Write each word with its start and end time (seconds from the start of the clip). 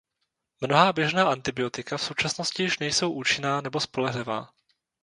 Mnohá 0.61 0.93
běžná 0.93 1.29
antibiotika 1.29 1.97
v 1.97 2.01
současnosti 2.01 2.63
již 2.63 2.79
nejsou 2.79 3.11
účinná 3.13 3.61
nebo 3.61 3.79
spolehlivá. 3.79 4.49